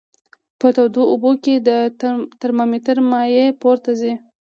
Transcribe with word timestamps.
په 0.59 0.67
تودو 0.75 1.03
اوبو 1.11 1.31
کې 1.43 1.55
د 1.67 1.69
ترمامتر 2.41 2.97
مایع 3.09 3.47
پورته 3.61 3.91
ځي. 3.99 4.13